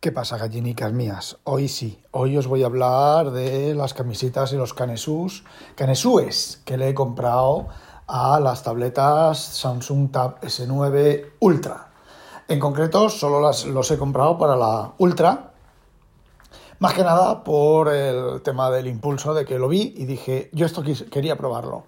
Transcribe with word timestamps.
¿Qué 0.00 0.12
pasa, 0.12 0.38
gallinicas 0.38 0.94
mías? 0.94 1.36
Hoy 1.44 1.68
sí, 1.68 2.02
hoy 2.10 2.38
os 2.38 2.46
voy 2.46 2.62
a 2.62 2.66
hablar 2.66 3.32
de 3.32 3.74
las 3.74 3.92
camisetas 3.92 4.50
y 4.54 4.56
los 4.56 4.72
canesús, 4.72 5.44
canesúes 5.74 6.62
que 6.64 6.78
le 6.78 6.88
he 6.88 6.94
comprado 6.94 7.68
a 8.06 8.40
las 8.40 8.62
tabletas 8.62 9.38
Samsung 9.38 10.10
Tab 10.10 10.40
S9 10.40 11.32
Ultra. 11.40 11.90
En 12.48 12.58
concreto, 12.58 13.10
solo 13.10 13.42
las, 13.42 13.66
los 13.66 13.90
he 13.90 13.98
comprado 13.98 14.38
para 14.38 14.56
la 14.56 14.94
Ultra, 14.96 15.52
más 16.78 16.94
que 16.94 17.04
nada 17.04 17.44
por 17.44 17.92
el 17.92 18.40
tema 18.40 18.70
del 18.70 18.86
impulso 18.86 19.34
de 19.34 19.44
que 19.44 19.58
lo 19.58 19.68
vi 19.68 19.92
y 19.98 20.06
dije, 20.06 20.48
yo 20.54 20.64
esto 20.64 20.82
quería 21.10 21.36
probarlo. 21.36 21.84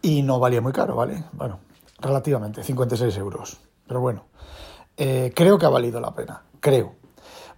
Y 0.00 0.22
no 0.22 0.38
valía 0.38 0.60
muy 0.60 0.72
caro, 0.72 0.94
¿vale? 0.94 1.24
Bueno, 1.32 1.58
relativamente, 1.98 2.62
56 2.62 3.16
euros. 3.16 3.58
Pero 3.88 4.00
bueno, 4.00 4.26
eh, 4.96 5.32
creo 5.34 5.58
que 5.58 5.66
ha 5.66 5.70
valido 5.70 6.00
la 6.00 6.14
pena, 6.14 6.44
creo. 6.60 7.01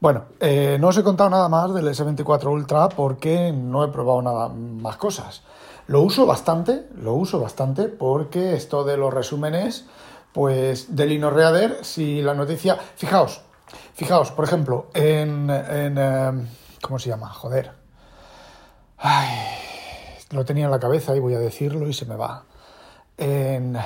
Bueno, 0.04 0.26
eh, 0.38 0.76
no 0.78 0.88
os 0.88 0.98
he 0.98 1.02
contado 1.02 1.30
nada 1.30 1.48
más 1.48 1.72
del 1.72 1.88
S24 1.88 2.52
Ultra 2.52 2.90
porque 2.90 3.50
no 3.52 3.82
he 3.82 3.88
probado 3.88 4.20
nada 4.20 4.50
más 4.50 4.98
cosas. 4.98 5.40
Lo 5.86 6.02
uso 6.02 6.26
bastante, 6.26 6.90
lo 6.94 7.14
uso 7.14 7.40
bastante 7.40 7.84
porque 7.84 8.52
esto 8.52 8.84
de 8.84 8.98
los 8.98 9.14
resúmenes, 9.14 9.86
pues 10.34 10.94
del 10.94 11.12
InnoReader, 11.12 11.86
si 11.86 12.20
la 12.20 12.34
noticia... 12.34 12.76
Fijaos, 12.96 13.40
fijaos, 13.94 14.30
por 14.30 14.44
ejemplo, 14.44 14.88
en... 14.92 15.48
em, 15.48 16.48
¿Cómo 16.82 16.98
se 16.98 17.08
llama? 17.08 17.30
Joder. 17.30 17.72
Ay, 18.98 19.30
lo 20.32 20.44
tenía 20.44 20.66
en 20.66 20.70
la 20.70 20.80
cabeza 20.80 21.16
y 21.16 21.20
voy 21.20 21.32
a 21.32 21.38
decirlo 21.38 21.88
y 21.88 21.94
se 21.94 22.04
me 22.04 22.16
va. 22.16 22.44
En... 23.16 23.78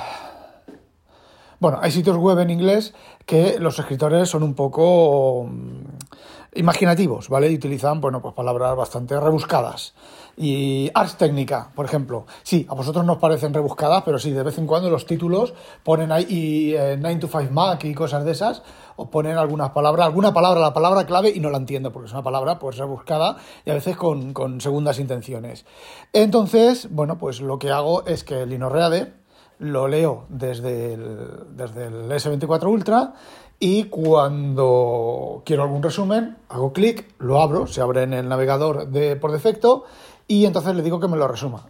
Bueno, 1.61 1.81
hay 1.83 1.91
sitios 1.91 2.17
web 2.17 2.39
en 2.39 2.51
inglés 2.51 2.95
que 3.27 3.59
los 3.59 3.77
escritores 3.81 4.29
son 4.29 4.45
un 4.45 4.55
poco 4.55 5.49
mm, 5.51 6.59
imaginativos, 6.59 7.29
¿vale? 7.29 7.51
Y 7.51 7.57
utilizan, 7.57 8.01
bueno, 8.01 8.23
pues 8.23 8.33
palabras 8.33 8.77
bastante 8.77 9.19
rebuscadas. 9.19 9.93
Y 10.37 10.89
Ars 10.95 11.17
Técnica, 11.17 11.73
por 11.75 11.85
ejemplo. 11.85 12.27
Sí, 12.45 12.65
a 12.69 12.75
vosotros 12.75 13.05
nos 13.05 13.17
parecen 13.17 13.53
rebuscadas, 13.53 14.05
pero 14.05 14.21
sí, 14.21 14.31
de 14.31 14.45
vez 14.45 14.57
en 14.59 14.69
cuando 14.69 14.89
los 14.89 15.05
títulos 15.05 15.53
ponen 15.83 16.13
ahí 16.13 16.27
y, 16.29 16.75
9 16.77 17.13
eh, 17.13 17.17
to 17.17 17.27
5 17.27 17.53
Mac 17.53 17.85
y 17.85 17.93
cosas 17.93 18.25
de 18.25 18.31
esas, 18.31 18.63
o 18.95 19.11
ponen 19.11 19.37
algunas 19.37 19.71
palabras, 19.71 20.07
alguna 20.07 20.33
palabra, 20.33 20.61
la 20.61 20.73
palabra 20.73 21.07
clave, 21.07 21.33
y 21.35 21.41
no 21.41 21.51
la 21.51 21.59
entiendo, 21.59 21.91
porque 21.91 22.07
es 22.07 22.13
una 22.13 22.23
palabra 22.23 22.61
pues 22.61 22.77
rebuscada 22.77 23.37
y 23.65 23.71
a 23.71 23.75
veces 23.75 23.97
con, 23.97 24.33
con 24.33 24.61
segundas 24.61 25.01
intenciones. 25.01 25.67
Entonces, 26.13 26.87
bueno, 26.93 27.19
pues 27.19 27.41
lo 27.41 27.59
que 27.59 27.73
hago 27.73 28.07
es 28.07 28.23
que 28.23 28.43
el 28.43 28.53
Inorreade 28.53 29.18
lo 29.59 29.89
leo 29.89 30.27
desde 30.29 30.95
el, 30.95 31.57
desde 31.57 31.87
el 31.87 32.11
S24 32.11 32.67
Ultra 32.67 33.15
y 33.61 33.85
cuando 33.85 35.43
quiero 35.45 35.65
algún 35.65 35.83
resumen, 35.83 36.37
hago 36.49 36.73
clic, 36.73 37.13
lo 37.19 37.41
abro, 37.41 37.67
se 37.67 37.81
abre 37.81 38.05
en 38.05 38.15
el 38.15 38.29
navegador 38.29 38.89
de, 38.89 39.17
por 39.17 39.33
defecto 39.33 39.85
y 40.29 40.47
entonces 40.47 40.77
le 40.77 40.83
digo 40.83 41.01
que 41.01 41.09
me 41.09 41.17
lo 41.17 41.27
resuma. 41.27 41.67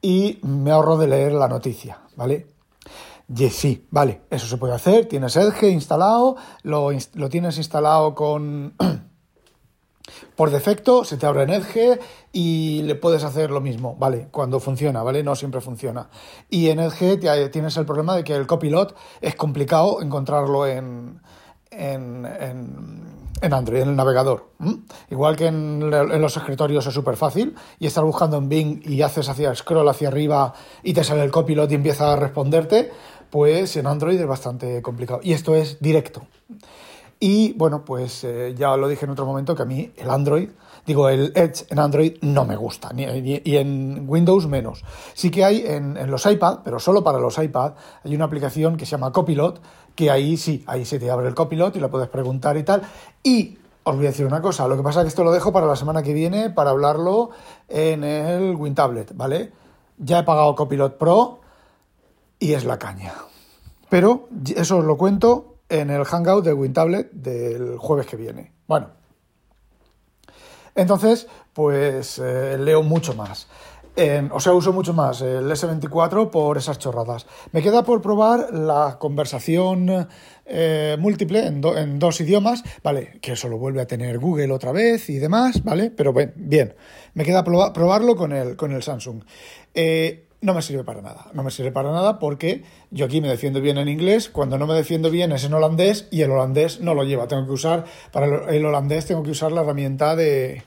Y 0.00 0.38
me 0.42 0.70
ahorro 0.70 0.96
de 0.96 1.08
leer 1.08 1.32
la 1.32 1.48
noticia, 1.48 1.98
¿vale? 2.16 2.46
Y 3.34 3.48
sí, 3.50 3.86
vale, 3.90 4.22
eso 4.30 4.46
se 4.46 4.56
puede 4.56 4.74
hacer. 4.74 5.06
Tienes 5.06 5.36
Edge 5.36 5.70
instalado, 5.70 6.36
lo, 6.62 6.90
lo 7.14 7.28
tienes 7.28 7.56
instalado 7.56 8.14
con 8.14 8.74
por 10.36 10.50
defecto 10.50 11.04
se 11.04 11.16
te 11.16 11.26
abre 11.26 11.42
en 11.42 11.50
Edge 11.50 12.00
y 12.32 12.82
le 12.82 12.94
puedes 12.94 13.24
hacer 13.24 13.50
lo 13.50 13.60
mismo, 13.60 13.96
¿vale? 13.96 14.28
Cuando 14.30 14.60
funciona, 14.60 15.02
¿vale? 15.02 15.22
No 15.22 15.34
siempre 15.36 15.60
funciona. 15.60 16.08
Y 16.48 16.68
en 16.68 16.80
Edge 16.80 17.18
tienes 17.50 17.76
el 17.76 17.86
problema 17.86 18.16
de 18.16 18.24
que 18.24 18.34
el 18.34 18.46
copilot 18.46 18.96
es 19.20 19.34
complicado 19.34 20.00
encontrarlo 20.00 20.66
en, 20.66 21.20
en, 21.70 22.26
en, 23.42 23.52
Android, 23.52 23.82
en 23.82 23.90
el 23.90 23.96
navegador. 23.96 24.50
Igual 25.10 25.36
que 25.36 25.46
en, 25.46 25.90
los 25.90 26.36
escritorios 26.36 26.86
es 26.86 26.94
súper 26.94 27.16
fácil 27.16 27.54
y 27.78 27.86
estás 27.86 28.04
buscando 28.04 28.38
en 28.38 28.48
Bing 28.48 28.82
y 28.84 29.02
haces 29.02 29.28
hacia 29.28 29.54
scroll 29.54 29.88
hacia 29.88 30.08
arriba 30.08 30.54
y 30.82 30.94
te 30.94 31.04
sale 31.04 31.24
el 31.24 31.30
copilot 31.30 31.70
y 31.70 31.74
empieza 31.74 32.12
a 32.12 32.16
responderte, 32.16 32.90
pues 33.30 33.76
en 33.76 33.86
Android 33.86 34.20
es 34.20 34.26
bastante 34.26 34.80
complicado. 34.82 35.20
Y 35.22 35.32
esto 35.32 35.54
es 35.54 35.80
directo. 35.80 36.22
Y 37.24 37.52
bueno, 37.52 37.84
pues 37.84 38.24
eh, 38.24 38.52
ya 38.58 38.76
lo 38.76 38.88
dije 38.88 39.04
en 39.04 39.12
otro 39.12 39.24
momento 39.24 39.54
que 39.54 39.62
a 39.62 39.64
mí 39.64 39.92
el 39.96 40.10
Android, 40.10 40.48
digo, 40.84 41.08
el 41.08 41.30
Edge 41.36 41.66
en 41.70 41.78
Android 41.78 42.16
no 42.20 42.44
me 42.44 42.56
gusta, 42.56 42.92
ni, 42.92 43.04
y 43.04 43.56
en 43.58 44.06
Windows 44.08 44.48
menos. 44.48 44.82
Sí 45.14 45.30
que 45.30 45.44
hay 45.44 45.64
en, 45.64 46.10
los 46.10 46.26
iPad, 46.26 46.62
pero 46.64 46.80
solo 46.80 47.04
para 47.04 47.20
los 47.20 47.38
iPad, 47.38 47.74
hay 48.02 48.16
una 48.16 48.24
aplicación 48.24 48.76
que 48.76 48.86
se 48.86 48.90
llama 48.90 49.12
Copilot, 49.12 49.60
que 49.94 50.10
ahí 50.10 50.36
sí, 50.36 50.64
ahí 50.66 50.84
se 50.84 50.98
te 50.98 51.12
abre 51.12 51.28
el 51.28 51.36
Copilot 51.36 51.76
y 51.76 51.78
lo 51.78 51.92
puedes 51.92 52.08
preguntar 52.08 52.56
y 52.56 52.64
tal. 52.64 52.82
Y 53.22 53.56
os 53.84 53.94
voy 53.94 54.06
a 54.06 54.08
decir 54.08 54.26
una 54.26 54.42
cosa, 54.42 54.66
lo 54.66 54.76
que 54.76 54.82
pasa 54.82 55.02
es 55.02 55.04
que 55.04 55.08
esto 55.10 55.22
lo 55.22 55.30
dejo 55.30 55.52
para 55.52 55.68
la 55.68 55.76
semana 55.76 56.02
que 56.02 56.14
viene 56.14 56.50
para 56.50 56.70
hablarlo 56.70 57.30
en 57.68 58.02
el 58.02 58.56
WinTablet, 58.56 59.16
¿vale? 59.16 59.52
Ya 59.96 60.18
he 60.18 60.22
pagado 60.24 60.56
Copilot 60.56 60.98
Pro 60.98 61.38
y 62.40 62.54
es 62.54 62.64
la 62.64 62.80
caña. 62.80 63.14
Pero 63.88 64.26
eso 64.56 64.78
os 64.78 64.84
lo 64.84 64.96
cuento 64.96 65.51
en 65.72 65.88
el 65.88 66.04
Hangout 66.04 66.44
de 66.44 66.52
WinTablet 66.52 67.10
del 67.12 67.78
jueves 67.78 68.06
que 68.06 68.16
viene. 68.16 68.52
Bueno, 68.66 68.90
entonces, 70.74 71.26
pues 71.54 72.18
eh, 72.18 72.58
leo 72.58 72.82
mucho 72.82 73.14
más. 73.14 73.48
o 74.30 74.40
sea, 74.40 74.52
uso 74.52 74.72
mucho 74.74 74.92
más 74.92 75.22
el 75.22 75.50
S24 75.50 76.28
por 76.28 76.58
esas 76.58 76.78
chorradas. 76.78 77.26
Me 77.52 77.62
queda 77.62 77.84
por 77.84 78.02
probar 78.02 78.52
la 78.52 78.98
conversación 78.98 80.08
eh, 80.44 80.96
múltiple 81.00 81.46
en, 81.46 81.98
dos 81.98 82.20
idiomas, 82.20 82.62
¿vale? 82.82 83.18
Que 83.22 83.32
eso 83.32 83.48
lo 83.48 83.56
vuelve 83.56 83.80
a 83.80 83.86
tener 83.86 84.18
Google 84.18 84.52
otra 84.52 84.72
vez 84.72 85.08
y 85.08 85.18
demás, 85.18 85.64
¿vale? 85.64 85.90
Pero 85.90 86.12
bien, 86.12 86.34
bien. 86.36 86.74
Me 87.14 87.24
queda 87.24 87.44
probarlo 87.44 88.14
con 88.14 88.32
el, 88.32 88.56
con 88.56 88.72
el 88.72 88.82
Samsung. 88.82 89.24
Eh, 89.72 90.26
no 90.42 90.54
me 90.54 90.60
sirve 90.60 90.84
para 90.84 91.00
nada. 91.00 91.26
No 91.32 91.42
me 91.42 91.50
sirve 91.50 91.72
para 91.72 91.90
nada 91.90 92.18
porque 92.18 92.64
yo 92.90 93.06
aquí 93.06 93.20
me 93.20 93.28
defiendo 93.28 93.60
bien 93.60 93.78
en 93.78 93.88
inglés, 93.88 94.28
cuando 94.28 94.58
no 94.58 94.66
me 94.66 94.74
defiendo 94.74 95.10
bien 95.10 95.32
es 95.32 95.44
en 95.44 95.54
holandés 95.54 96.08
y 96.10 96.20
el 96.22 96.30
holandés 96.30 96.80
no 96.80 96.94
lo 96.94 97.04
lleva. 97.04 97.28
Tengo 97.28 97.46
que 97.46 97.52
usar, 97.52 97.84
para 98.12 98.50
el 98.50 98.64
holandés 98.64 99.06
tengo 99.06 99.22
que 99.22 99.30
usar 99.30 99.52
la 99.52 99.62
herramienta 99.62 100.16
de, 100.16 100.62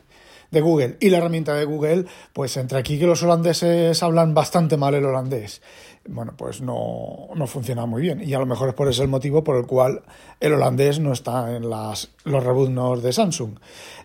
de 0.56 0.62
Google. 0.62 0.98
Y 1.00 1.12
la 1.12 1.20
herramienta 1.20 1.54
de 1.54 1.66
Google, 1.66 2.06
pues 2.34 2.58
entre 2.58 2.80
aquí 2.80 2.98
que 2.98 3.06
los 3.06 3.22
holandeses 3.22 4.02
hablan 4.02 4.34
bastante 4.34 4.78
mal 4.78 4.96
el 4.96 5.06
holandés 5.06 5.62
bueno, 6.08 6.34
pues 6.38 6.62
no, 6.62 7.30
funciona 7.48 7.86
muy 7.86 8.02
bien. 8.02 8.22
Y 8.24 8.34
a 8.34 8.40
lo 8.40 8.46
mejor 8.46 8.70
es 8.70 8.76
por 8.76 8.88
ese 8.88 9.02
el 9.02 9.08
motivo 9.08 9.44
por 9.44 9.58
el 9.58 9.66
cual 9.66 10.04
el 10.40 10.54
holandés 10.54 11.00
no 11.00 11.12
está 11.12 11.56
en 11.56 11.70
las, 11.70 12.10
los 12.24 12.44
rebuznos 12.44 13.02
de 13.02 13.12
Samsung. 13.12 13.58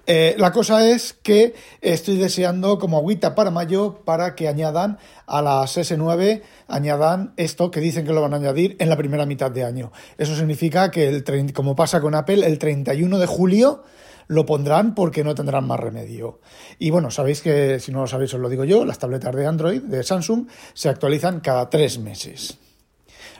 Eh, 0.06 0.34
la 0.38 0.50
cosa 0.50 0.88
es 0.88 1.12
que 1.22 1.54
estoy 1.82 2.16
deseando 2.16 2.78
como 2.78 2.96
agüita 2.96 3.34
para 3.34 3.50
mayo 3.50 4.00
para 4.04 4.34
que 4.34 4.48
añadan 4.48 4.98
a 5.26 5.42
las 5.42 5.76
S9, 5.76 6.42
añadan 6.68 7.34
esto 7.36 7.70
que 7.70 7.80
dicen 7.80 8.06
que 8.06 8.12
lo 8.12 8.22
van 8.22 8.32
a 8.32 8.36
añadir 8.36 8.76
en 8.78 8.88
la 8.88 8.96
primera 8.96 9.26
mitad 9.26 9.50
de 9.50 9.64
año. 9.64 9.92
Eso 10.16 10.34
significa 10.34 10.90
que, 10.90 11.06
el, 11.06 11.52
como 11.52 11.76
pasa 11.76 12.00
con 12.00 12.14
Apple, 12.14 12.46
el 12.46 12.58
31 12.58 13.18
de 13.18 13.26
julio 13.26 13.82
lo 14.30 14.46
pondrán 14.46 14.94
porque 14.94 15.24
no 15.24 15.34
tendrán 15.34 15.66
más 15.66 15.80
remedio. 15.80 16.38
Y 16.78 16.90
bueno, 16.90 17.10
sabéis 17.10 17.42
que, 17.42 17.80
si 17.80 17.90
no 17.90 18.02
lo 18.02 18.06
sabéis, 18.06 18.32
os 18.32 18.40
lo 18.40 18.48
digo 18.48 18.64
yo, 18.64 18.84
las 18.84 19.00
tabletas 19.00 19.34
de 19.34 19.44
Android, 19.44 19.82
de 19.82 20.04
Samsung, 20.04 20.46
se 20.72 20.88
actualizan 20.88 21.40
cada 21.40 21.68
tres 21.68 21.98
meses. 21.98 22.56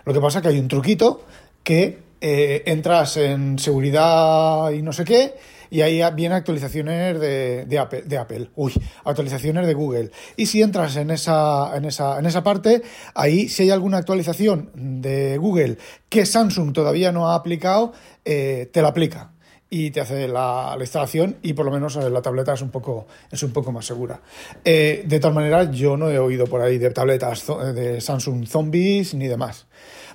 Lo 0.04 0.12
que 0.12 0.20
pasa 0.20 0.38
es 0.38 0.42
que 0.42 0.48
hay 0.48 0.58
un 0.58 0.66
truquito 0.66 1.22
que 1.62 2.00
eh, 2.20 2.64
entras 2.66 3.16
en 3.18 3.60
seguridad 3.60 4.72
y 4.72 4.82
no 4.82 4.92
sé 4.92 5.04
qué, 5.04 5.34
y 5.70 5.82
ahí 5.82 6.02
vienen 6.16 6.38
actualizaciones 6.38 7.20
de, 7.20 7.66
de, 7.66 8.18
Apple, 8.18 8.50
uy, 8.56 8.72
actualizaciones 9.04 9.68
de 9.68 9.74
Google. 9.74 10.10
Y 10.36 10.46
si 10.46 10.60
entras 10.60 10.96
en 10.96 11.12
esa, 11.12 11.76
en 11.76 11.84
esa, 11.84 12.18
en 12.18 12.26
esa 12.26 12.42
parte, 12.42 12.82
ahí 13.14 13.48
si 13.48 13.62
hay 13.62 13.70
alguna 13.70 13.98
actualización 13.98 14.72
de 14.74 15.38
Google 15.38 15.78
que 16.08 16.26
Samsung 16.26 16.72
todavía 16.72 17.12
no 17.12 17.30
ha 17.30 17.36
aplicado, 17.36 17.92
eh, 18.24 18.68
te 18.72 18.82
la 18.82 18.88
aplica 18.88 19.30
y 19.70 19.92
te 19.92 20.00
hace 20.00 20.26
la, 20.26 20.76
instalación 20.78 21.36
y 21.42 21.52
por 21.52 21.64
lo 21.64 21.70
menos 21.70 21.96
eh, 21.96 22.10
la 22.10 22.20
tableta 22.20 22.52
es 22.52 22.60
un 22.60 22.70
poco, 22.70 23.06
es 23.30 23.42
un 23.44 23.52
poco 23.52 23.70
más 23.70 23.86
segura. 23.86 24.20
Eh, 24.64 25.04
de 25.06 25.20
tal 25.20 25.32
manera, 25.32 25.70
yo 25.70 25.96
no 25.96 26.10
he 26.10 26.18
oído 26.18 26.46
por 26.46 26.60
ahí 26.60 26.76
de 26.76 26.90
tabletas 26.90 27.46
de 27.74 28.00
Samsung 28.00 28.46
Zombies 28.46 29.14
ni 29.14 29.28
demás. 29.28 29.66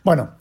Bueno, 0.04 0.36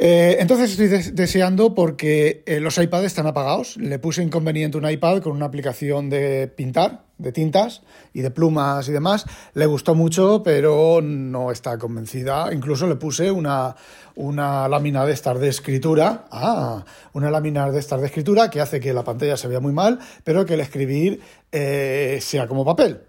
eh, 0.00 0.36
entonces 0.38 0.70
estoy 0.70 1.12
deseando 1.12 1.74
porque 1.74 2.44
los 2.60 2.78
iPads 2.78 3.06
están 3.06 3.26
apagados. 3.26 3.76
Le 3.76 3.98
puse 3.98 4.22
inconveniente 4.22 4.78
un 4.78 4.88
iPad 4.88 5.20
con 5.20 5.32
una 5.32 5.46
aplicación 5.46 6.08
de 6.08 6.46
pintar, 6.46 7.02
de 7.18 7.32
tintas 7.32 7.82
y 8.14 8.20
de 8.20 8.30
plumas 8.30 8.88
y 8.88 8.92
demás. 8.92 9.26
Le 9.54 9.66
gustó 9.66 9.96
mucho, 9.96 10.42
pero 10.44 11.00
no 11.02 11.50
está 11.50 11.78
convencida. 11.78 12.52
Incluso 12.52 12.86
le 12.86 12.94
puse 12.94 13.30
una, 13.30 13.74
una 14.14 14.68
lámina 14.68 15.04
de 15.04 15.12
estas 15.12 15.40
de 15.40 15.48
escritura. 15.48 16.26
Ah, 16.30 16.84
una 17.12 17.30
lámina 17.30 17.70
de 17.70 17.80
estas 17.80 18.00
de 18.00 18.06
escritura 18.06 18.50
que 18.50 18.60
hace 18.60 18.78
que 18.78 18.92
la 18.92 19.02
pantalla 19.02 19.36
se 19.36 19.48
vea 19.48 19.60
muy 19.60 19.72
mal, 19.72 19.98
pero 20.22 20.46
que 20.46 20.54
el 20.54 20.60
escribir 20.60 21.20
eh, 21.50 22.18
sea 22.22 22.46
como 22.46 22.64
papel. 22.64 23.00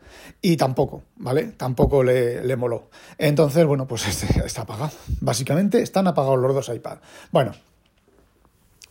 Y 0.42 0.58
tampoco, 0.58 1.04
¿vale? 1.18 1.46
Tampoco 1.58 2.04
le, 2.04 2.44
le 2.44 2.56
moló. 2.56 2.90
Entonces, 3.18 3.66
bueno, 3.66 3.88
pues 3.88 4.08
este 4.08 4.46
está 4.46 4.62
apagado. 4.62 4.92
Básicamente 5.22 5.82
están 5.82 6.08
apagados 6.08 6.40
los 6.40 6.54
dos 6.54 6.76
iPad. 6.76 7.00
Bueno, 7.32 7.54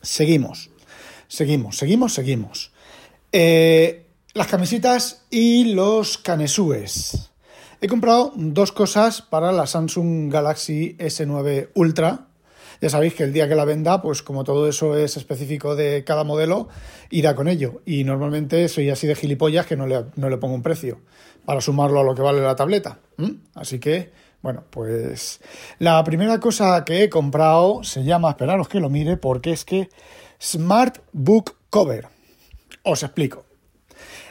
seguimos. 0.02 0.70
seguimos, 1.28 1.76
seguimos, 1.76 2.14
seguimos. 2.14 2.72
Eh, 3.32 4.06
las 4.34 4.46
camisetas 4.46 5.24
y 5.30 5.74
los 5.74 6.18
canesúes. 6.18 7.30
He 7.80 7.88
comprado 7.88 8.32
dos 8.34 8.72
cosas 8.72 9.22
para 9.22 9.52
la 9.52 9.66
Samsung 9.66 10.32
Galaxy 10.32 10.96
S9 10.98 11.70
Ultra. 11.74 12.27
Ya 12.80 12.90
sabéis 12.90 13.14
que 13.14 13.24
el 13.24 13.32
día 13.32 13.48
que 13.48 13.54
la 13.54 13.64
venda, 13.64 14.00
pues 14.02 14.22
como 14.22 14.44
todo 14.44 14.68
eso 14.68 14.96
es 14.96 15.16
específico 15.16 15.74
de 15.74 16.04
cada 16.04 16.24
modelo, 16.24 16.68
irá 17.10 17.34
con 17.34 17.48
ello. 17.48 17.82
Y 17.84 18.04
normalmente 18.04 18.68
soy 18.68 18.90
así 18.90 19.06
de 19.06 19.14
gilipollas 19.14 19.66
que 19.66 19.76
no 19.76 19.86
le, 19.86 20.04
no 20.16 20.30
le 20.30 20.36
pongo 20.36 20.54
un 20.54 20.62
precio 20.62 21.00
para 21.44 21.60
sumarlo 21.60 22.00
a 22.00 22.04
lo 22.04 22.14
que 22.14 22.22
vale 22.22 22.40
la 22.40 22.54
tableta. 22.54 22.98
Así 23.54 23.78
que, 23.78 24.12
bueno, 24.42 24.64
pues 24.70 25.40
la 25.78 26.02
primera 26.04 26.38
cosa 26.38 26.84
que 26.84 27.02
he 27.02 27.08
comprado 27.08 27.82
se 27.82 28.04
llama, 28.04 28.30
esperaros 28.30 28.68
que 28.68 28.80
lo 28.80 28.90
mire, 28.90 29.16
porque 29.16 29.52
es 29.52 29.64
que 29.64 29.88
Smart 30.40 30.98
Book 31.12 31.56
Cover. 31.70 32.06
Os 32.82 33.02
explico. 33.02 33.44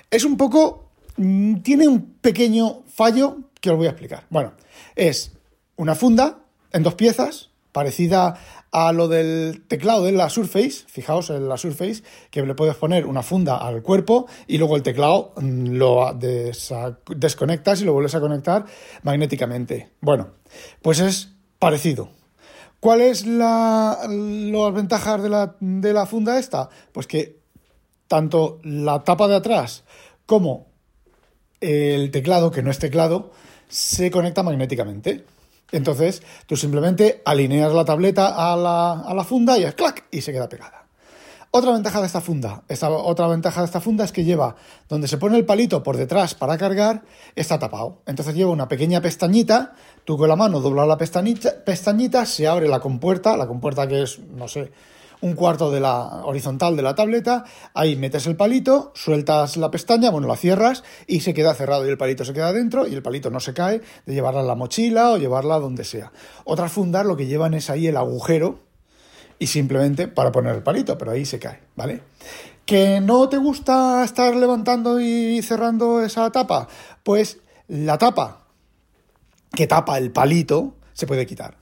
Es 0.10 0.24
un 0.24 0.38
poco... 0.38 0.92
Mm, 1.18 1.62
tiene 1.62 1.88
un 1.88 2.14
pequeño 2.22 2.84
fallo 2.86 3.38
que 3.60 3.72
os 3.72 3.78
voy 3.78 3.88
a 3.88 3.92
explicar. 3.92 4.26
Bueno, 4.30 4.54
es 4.96 5.34
una 5.76 5.96
funda 5.96 6.40
en 6.72 6.84
dos 6.84 6.96
piezas, 6.96 7.50
parecida 7.78 8.34
a 8.72 8.92
lo 8.92 9.08
del 9.08 9.64
teclado 9.68 10.04
de 10.04 10.12
la 10.12 10.32
Surface, 10.32 10.84
fijaos 10.88 11.30
en 11.30 11.48
la 11.48 11.58
Surface, 11.58 12.02
que 12.32 12.42
le 12.42 12.56
puedes 12.56 12.76
poner 12.76 13.06
una 13.06 13.22
funda 13.22 13.56
al 13.56 13.84
cuerpo 13.84 14.26
y 14.48 14.58
luego 14.58 14.78
el 14.78 14.82
teclado 14.82 15.32
mm, 15.38 15.76
lo 15.76 16.12
desconectas 17.16 17.80
y 17.80 17.86
lo 17.86 17.94
vuelves 17.94 18.16
a 18.16 18.20
conectar 18.20 18.66
magnéticamente. 19.04 19.92
Bueno, 20.02 20.30
pues 20.82 21.00
es 21.02 21.36
parecido. 21.60 22.10
¿Cuáles 22.80 23.28
la, 23.28 24.00
las 24.10 24.74
ventajas 24.74 25.22
de 25.60 25.94
la 25.94 26.06
funda 26.08 26.40
esta? 26.40 26.70
Pues 26.94 27.06
que 27.06 27.38
tanto 28.08 28.60
la 28.64 29.04
tapa 29.04 29.28
de 29.28 29.36
atrás 29.36 29.84
como 30.26 30.66
el 31.62 32.10
teclado, 32.10 32.50
que 32.50 32.64
no 32.64 32.72
es 32.72 32.80
teclado, 32.80 33.30
se 33.70 34.10
conecta 34.10 34.42
magnéticamente. 34.42 35.26
Entonces, 35.72 36.24
tú 36.46 36.56
simplemente 36.56 37.22
alineas 37.26 37.74
la 37.74 37.86
tableta 37.86 38.54
a 38.54 38.56
la, 38.56 39.24
funda 39.24 39.58
y 39.58 39.64
es 39.64 39.76
clac 39.76 40.06
y 40.12 40.22
se 40.22 40.32
queda 40.32 40.48
pegada. 40.48 40.86
Otra 41.52 41.72
ventaja 41.72 42.02
de 42.02 42.08
esta 42.08 42.22
funda, 42.22 42.64
esta, 42.68 42.90
otra 42.90 43.28
ventaja 43.28 43.62
de 43.62 43.66
esta 43.66 43.80
funda 43.80 44.04
es 44.04 44.12
que 44.12 44.24
lleva, 44.24 44.56
donde 44.90 45.08
se 45.08 45.18
pone 45.18 45.38
el 45.38 45.46
palito 45.46 45.82
por 45.82 45.98
detrás 45.98 46.36
para 46.36 46.58
cargar, 46.58 47.04
está 47.36 47.58
tapado. 47.58 48.02
Entonces 48.06 48.36
lleva 48.36 48.52
una 48.52 48.68
pequeña 48.68 49.02
pestañita, 49.02 49.74
tú 50.04 50.18
con 50.18 50.28
la 50.28 50.36
mano 50.36 50.60
doblas 50.60 50.88
la 50.88 50.98
pestañita, 50.98 51.64
pestañita, 51.64 52.26
se 52.26 52.48
abre 52.48 52.68
la 52.68 52.80
compuerta, 52.80 53.38
la 53.38 53.48
compuerta 53.48 53.88
que 53.88 54.04
es, 54.04 54.20
no 54.20 54.48
sé, 54.48 54.72
un 55.22 55.34
cuarto 55.34 55.72
de 55.72 55.80
la 55.80 56.26
horizontal 56.26 56.76
de 56.76 56.82
la 56.84 56.96
tableta, 56.96 57.46
ahí 57.74 57.96
metes 57.96 58.28
el 58.28 58.36
palito, 58.36 58.92
sueltas 58.96 59.58
la 59.58 59.72
pestaña, 59.72 60.12
bueno, 60.12 60.28
la 60.28 60.36
cierras 60.36 60.84
y 61.08 61.22
se 61.22 61.34
queda 61.34 61.54
cerrado 61.56 61.86
y 61.86 61.90
el 61.90 61.98
palito 61.98 62.24
se 62.24 62.34
queda 62.34 62.54
dentro 62.54 62.88
y 62.88 62.94
el 62.94 63.02
palito 63.02 63.30
no 63.30 63.40
se 63.40 63.54
cae 63.54 63.82
de 64.06 64.14
llevarla 64.14 64.42
en 64.42 64.48
la 64.48 64.56
mochila 64.56 65.12
o 65.12 65.18
llevarla 65.18 65.60
donde 65.60 65.84
sea. 65.84 66.12
Otras 66.44 66.72
fundas 66.72 67.06
lo 67.06 67.18
que 67.18 67.26
llevan 67.26 67.54
es 67.54 67.70
ahí 67.70 67.88
el 67.88 67.98
agujero 67.98 68.60
y 69.40 69.48
simplemente 69.48 70.08
para 70.08 70.32
poner 70.32 70.56
el 70.56 70.64
palito, 70.64 70.98
pero 70.98 71.12
ahí 71.12 71.26
se 71.26 71.40
cae, 71.40 71.62
¿vale? 71.76 72.02
¿Que 72.66 73.00
no 73.00 73.30
te 73.30 73.38
gusta 73.38 74.04
estar 74.04 74.36
levantando 74.36 75.00
y 75.00 75.42
cerrando 75.42 76.04
esa 76.04 76.32
tapa? 76.32 76.68
Pues 77.04 77.40
la 77.68 77.98
tapa 77.98 78.46
que 79.54 79.68
tapa 79.68 79.98
el 79.98 80.12
palito 80.12 80.76
se 80.94 81.08
puede 81.08 81.26
quitar. 81.26 81.56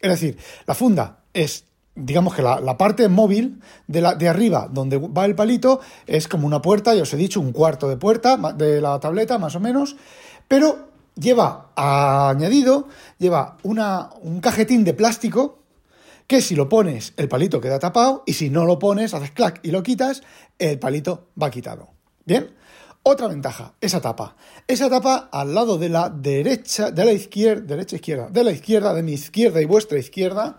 Es 0.00 0.10
decir, 0.10 0.38
la 0.66 0.74
funda 0.74 1.18
es 1.32 1.64
digamos 1.96 2.34
que 2.34 2.42
la, 2.42 2.78
parte 2.78 3.08
móvil 3.08 3.60
de, 3.86 4.00
la, 4.00 4.14
de 4.14 4.28
arriba, 4.28 4.68
donde 4.70 4.98
va 4.98 5.24
el 5.24 5.34
palito, 5.34 5.80
es 6.06 6.28
como 6.28 6.46
una 6.46 6.62
puerta, 6.62 6.94
ya 6.94 7.02
os 7.02 7.12
he 7.14 7.16
dicho, 7.16 7.40
un 7.40 7.52
cuarto 7.52 7.88
de 7.88 7.96
puerta 7.96 8.36
de 8.52 8.80
la 8.80 9.00
tableta, 9.00 9.38
más 9.38 9.56
o 9.56 9.60
menos, 9.60 9.96
pero 10.46 10.90
lleva 11.14 11.70
añadido, 11.74 12.88
lleva 13.18 13.56
una, 13.62 14.10
un 14.22 14.40
cajetín 14.40 14.84
de 14.84 14.94
plástico 14.94 15.58
que 16.26 16.40
si 16.40 16.54
lo 16.54 16.68
pones, 16.68 17.14
el 17.16 17.28
palito 17.28 17.60
queda 17.60 17.78
tapado, 17.78 18.22
y 18.26 18.34
si 18.34 18.50
no 18.50 18.64
lo 18.64 18.78
pones, 18.78 19.14
haces 19.14 19.30
clac 19.30 19.60
y 19.62 19.70
lo 19.70 19.82
quitas, 19.82 20.22
el 20.58 20.78
palito 20.78 21.28
va 21.40 21.50
quitado. 21.50 21.88
¿Bien? 22.24 22.50
Otra 23.04 23.28
ventaja, 23.28 23.74
esa 23.80 24.00
tapa. 24.00 24.34
Esa 24.66 24.90
tapa 24.90 25.28
al 25.30 25.54
lado 25.54 25.78
de 25.78 25.88
la 25.88 26.10
derecha, 26.10 26.90
de 26.90 27.04
la 27.04 27.12
izquierda, 27.12 27.62
derecha 27.62 27.94
izquierda, 27.94 28.28
de 28.28 28.42
la 28.42 28.50
izquierda, 28.50 28.92
de 28.92 29.04
mi 29.04 29.12
izquierda 29.12 29.62
y 29.62 29.64
vuestra 29.64 29.98
izquierda, 29.98 30.58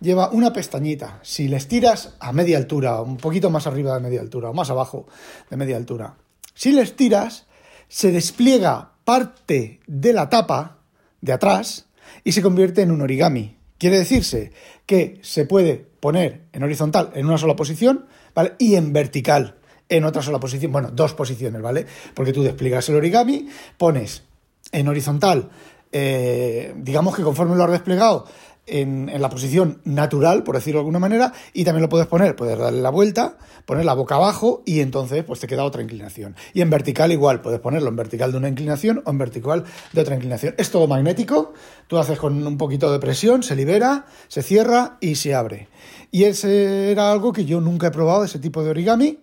lleva 0.00 0.30
una 0.30 0.52
pestañita. 0.52 1.20
Si 1.22 1.48
le 1.48 1.56
estiras 1.56 2.14
a 2.20 2.32
media 2.32 2.58
altura, 2.58 3.00
un 3.02 3.16
poquito 3.16 3.50
más 3.50 3.66
arriba 3.66 3.94
de 3.94 4.00
media 4.00 4.20
altura 4.20 4.50
o 4.50 4.54
más 4.54 4.70
abajo 4.70 5.06
de 5.50 5.56
media 5.56 5.76
altura, 5.76 6.16
si 6.54 6.72
le 6.72 6.82
estiras, 6.82 7.46
se 7.88 8.12
despliega 8.12 8.92
parte 9.04 9.80
de 9.86 10.12
la 10.12 10.28
tapa 10.28 10.78
de 11.20 11.32
atrás 11.32 11.86
y 12.24 12.32
se 12.32 12.42
convierte 12.42 12.82
en 12.82 12.90
un 12.90 13.00
origami. 13.00 13.56
Quiere 13.78 13.98
decirse 13.98 14.52
que 14.86 15.20
se 15.22 15.46
puede 15.46 15.86
poner 16.00 16.46
en 16.52 16.62
horizontal 16.62 17.10
en 17.14 17.26
una 17.26 17.38
sola 17.38 17.56
posición, 17.56 18.06
¿vale? 18.34 18.54
Y 18.58 18.74
en 18.74 18.92
vertical 18.92 19.58
en 19.88 20.04
otra 20.04 20.22
sola 20.22 20.38
posición, 20.38 20.72
bueno, 20.72 20.90
dos 20.90 21.14
posiciones, 21.14 21.62
¿vale? 21.62 21.86
Porque 22.14 22.32
tú 22.32 22.42
despliegas 22.42 22.88
el 22.88 22.96
origami, 22.96 23.48
pones 23.76 24.24
en 24.72 24.88
horizontal, 24.88 25.48
eh, 25.92 26.74
digamos 26.76 27.16
que 27.16 27.22
conforme 27.22 27.56
lo 27.56 27.64
has 27.64 27.70
desplegado, 27.70 28.26
en, 28.68 29.10
la 29.20 29.28
posición 29.30 29.80
natural, 29.84 30.44
por 30.44 30.54
decirlo 30.54 30.78
de 30.78 30.82
alguna 30.82 30.98
manera, 30.98 31.32
y 31.52 31.64
también 31.64 31.82
lo 31.82 31.88
puedes 31.88 32.06
poner, 32.06 32.36
puedes 32.36 32.58
darle 32.58 32.80
la 32.80 32.90
vuelta, 32.90 33.38
ponerla 33.66 33.94
boca 33.94 34.16
abajo 34.16 34.62
y 34.64 34.80
entonces 34.80 35.24
pues 35.24 35.40
te 35.40 35.46
queda 35.46 35.64
otra 35.64 35.82
inclinación. 35.82 36.36
Y 36.54 36.60
en 36.60 36.70
vertical 36.70 37.12
igual, 37.12 37.40
puedes 37.40 37.60
ponerlo 37.60 37.88
en 37.88 37.96
vertical 37.96 38.32
de 38.32 38.38
una 38.38 38.48
inclinación 38.48 39.02
o 39.04 39.10
en 39.10 39.18
vertical 39.18 39.64
de 39.92 40.00
otra 40.00 40.14
inclinación. 40.14 40.54
Es 40.58 40.70
todo 40.70 40.86
magnético, 40.86 41.54
tú 41.86 41.98
haces 41.98 42.18
con 42.18 42.46
un 42.46 42.58
poquito 42.58 42.92
de 42.92 42.98
presión, 42.98 43.42
se 43.42 43.56
libera, 43.56 44.06
se 44.28 44.42
cierra 44.42 44.98
y 45.00 45.16
se 45.16 45.34
abre. 45.34 45.68
Y 46.10 46.24
ese 46.24 46.90
era 46.90 47.12
algo 47.12 47.32
que 47.32 47.44
yo 47.44 47.60
nunca 47.60 47.88
he 47.88 47.90
probado, 47.90 48.24
ese 48.24 48.38
tipo 48.38 48.62
de 48.62 48.70
origami, 48.70 49.18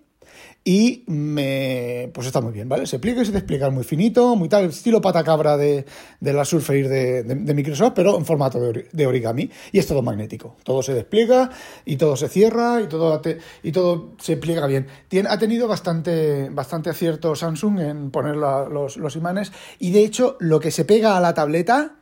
y 0.67 1.03
me 1.05 2.09
pues 2.11 2.25
está 2.25 2.41
muy 2.41 2.51
bien, 2.51 2.67
¿vale? 2.67 2.87
Se 2.87 2.97
pliega 2.97 3.21
y 3.21 3.25
se 3.27 3.31
despliega 3.31 3.69
muy 3.69 3.83
finito, 3.83 4.35
muy 4.35 4.49
tal, 4.49 4.65
estilo 4.65 4.99
patacabra 4.99 5.57
de, 5.57 5.85
de 6.19 6.33
la 6.33 6.43
Surface 6.43 6.89
de, 6.89 7.23
de, 7.23 7.53
Microsoft, 7.53 7.93
pero 7.95 8.17
en 8.17 8.25
formato 8.25 8.59
de, 8.59 9.05
origami 9.05 9.51
y 9.71 9.77
es 9.77 9.85
todo 9.85 10.01
magnético. 10.01 10.55
Todo 10.63 10.81
se 10.81 10.95
despliega 10.95 11.51
y 11.85 11.97
todo 11.97 12.17
se 12.17 12.29
cierra 12.29 12.81
y 12.81 12.87
todo, 12.87 13.21
y 13.61 13.71
todo 13.71 14.13
se 14.17 14.37
pliega 14.37 14.65
bien. 14.65 14.87
Ha 15.29 15.37
tenido 15.37 15.67
bastante, 15.67 16.49
bastante 16.49 16.89
acierto 16.89 17.35
Samsung 17.35 17.79
en 17.81 18.09
poner 18.09 18.35
los, 18.35 18.97
los 18.97 19.15
imanes 19.15 19.51
y 19.77 19.91
de 19.91 20.03
hecho 20.03 20.35
lo 20.39 20.59
que 20.59 20.71
se 20.71 20.83
pega 20.83 21.15
a 21.15 21.21
la 21.21 21.35
tableta, 21.35 21.97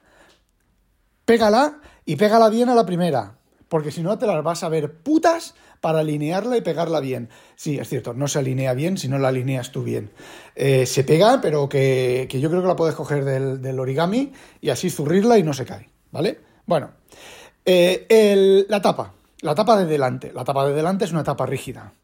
pégala 1.26 1.82
y 2.06 2.16
pégala 2.16 2.48
bien 2.48 2.70
a 2.70 2.76
la 2.76 2.86
primera, 2.86 3.36
porque 3.68 3.92
si 3.92 4.04
no 4.04 4.18
te 4.18 4.26
las 4.26 4.42
vas 4.42 4.64
a 4.64 4.70
ver 4.70 4.94
putas 4.94 5.54
para 5.84 6.00
alinearla 6.00 6.56
y 6.56 6.62
pegarla 6.62 7.02
bien. 7.02 7.28
Sí, 7.58 7.78
es 7.78 7.90
cierto, 7.90 8.14
no 8.14 8.30
se 8.30 8.40
alinea 8.40 8.74
bien 8.74 8.98
si 8.98 9.10
no 9.10 9.20
la 9.20 9.28
alineas 9.28 9.74
tú 9.74 9.84
bien. 9.84 10.12
Eh, 10.56 10.86
se 10.86 11.04
pega, 11.04 11.42
pero 11.42 11.68
que, 11.68 12.26
yo 12.32 12.50
creo 12.50 12.62
que 12.62 12.70
la 12.70 12.78
puedes 12.78 12.96
coger 12.96 13.26
del, 13.26 13.78
origami 13.78 14.32
y 14.62 14.70
así 14.70 14.90
zurrirla 14.90 15.38
y 15.38 15.44
no 15.44 15.54
se 15.54 15.66
cae, 15.66 15.90
¿vale? 16.10 16.40
Bueno, 16.66 16.92
eh, 17.66 18.66
la 18.70 18.82
tapa, 18.82 19.12
la 19.42 19.56
tapa 19.56 19.78
de 19.78 19.86
delante. 19.86 20.32
La 20.32 20.46
tapa 20.46 20.66
de 20.66 20.74
delante 20.74 21.04
es 21.04 21.12
una 21.12 21.26
tapa 21.26 21.46
rígida. 21.46 21.96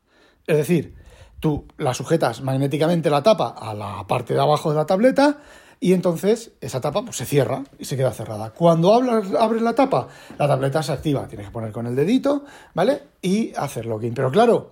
Es 0.45 0.57
decir, 0.57 0.95
tú 1.39 1.65
la 1.77 1.93
sujetas 1.93 2.41
magnéticamente 2.41 3.09
la 3.09 3.23
tapa 3.23 3.55
a 3.57 3.73
la 3.73 4.05
parte 4.07 4.33
de 4.33 4.41
abajo 4.41 4.71
de 4.71 4.75
la 4.75 4.87
tableta 4.87 5.37
y 5.79 5.93
entonces 5.93 6.51
esa 6.59 6.81
tapa 6.81 7.03
pues, 7.03 7.17
se 7.17 7.25
cierra 7.25 7.63
y 7.77 7.85
se 7.85 7.95
queda 7.95 8.11
cerrada. 8.11 8.51
Cuando 8.51 8.93
abres 8.93 9.61
la 9.61 9.73
tapa, 9.73 10.07
la 10.37 10.47
tableta 10.47 10.83
se 10.83 10.91
activa. 10.91 11.27
Tienes 11.27 11.47
que 11.47 11.53
poner 11.53 11.71
con 11.71 11.87
el 11.87 11.95
dedito, 11.95 12.43
¿vale? 12.73 13.03
Y 13.21 13.53
hacer 13.55 13.85
login. 13.85 14.13
Pero 14.13 14.31
claro, 14.31 14.71